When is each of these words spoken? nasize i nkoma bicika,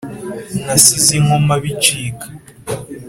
nasize 0.65 1.11
i 1.19 1.21
nkoma 1.25 1.53
bicika, 1.63 2.27